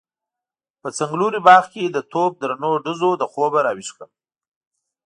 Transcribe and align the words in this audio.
په 0.81 0.87
څنګلوري 0.97 1.39
باغ 1.47 1.63
کې 1.73 1.83
د 1.89 1.97
توپ 2.11 2.31
درنو 2.41 2.71
ډزو 2.85 3.09
له 3.21 3.25
خوبه 3.31 3.59
راويښ 3.65 3.89
کړم. 3.95 4.11